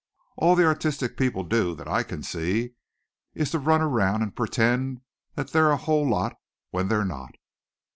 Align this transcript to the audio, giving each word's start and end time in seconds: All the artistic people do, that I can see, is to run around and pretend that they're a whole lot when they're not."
All 0.35 0.55
the 0.55 0.65
artistic 0.65 1.15
people 1.15 1.43
do, 1.43 1.75
that 1.75 1.87
I 1.87 2.01
can 2.01 2.23
see, 2.23 2.73
is 3.35 3.51
to 3.51 3.59
run 3.59 3.83
around 3.83 4.23
and 4.23 4.35
pretend 4.35 5.01
that 5.35 5.51
they're 5.51 5.69
a 5.69 5.77
whole 5.77 6.09
lot 6.09 6.35
when 6.71 6.87
they're 6.87 7.05
not." 7.05 7.35